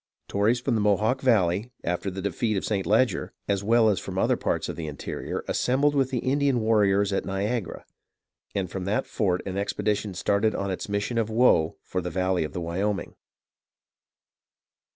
Tories 0.27 0.59
from 0.59 0.73
the 0.73 0.81
Mohawk 0.81 1.21
Val 1.21 1.45
ley, 1.45 1.69
after 1.83 2.09
the 2.09 2.23
defeat 2.23 2.57
of 2.57 2.65
St. 2.65 2.87
Leger, 2.87 3.33
as 3.47 3.63
well 3.63 3.87
as 3.87 3.99
from 3.99 4.17
other 4.17 4.35
parts 4.35 4.67
of 4.67 4.75
the 4.75 4.87
interior, 4.87 5.45
assembled 5.47 5.93
with 5.93 6.09
the 6.09 6.17
Indian 6.25 6.59
warriors 6.59 7.13
at 7.13 7.23
Niagara; 7.23 7.85
and 8.55 8.67
from 8.67 8.85
that 8.85 9.05
fort 9.05 9.43
an 9.45 9.57
expedition 9.57 10.15
started 10.15 10.55
on 10.55 10.71
its 10.71 10.89
mission 10.89 11.19
of 11.19 11.29
woe 11.29 11.77
for 11.83 12.01
the 12.01 12.09
valley 12.09 12.43
of 12.43 12.53
the 12.53 12.61
Wyoming. 12.61 13.13